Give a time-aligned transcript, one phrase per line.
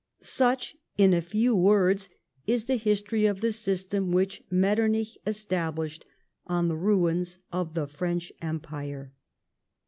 [0.23, 2.09] Such, in a few words,
[2.47, 6.05] is the history of the system which Metternich established
[6.47, 9.13] on the ruins of the French Empire.